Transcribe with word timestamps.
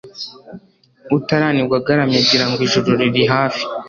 utaranigwa 1.17 1.75
agaramye 1.81 2.17
agira 2.23 2.45
ngo 2.49 2.59
ijuru 2.67 2.89
riri 2.99 3.23
hafi 3.33 3.63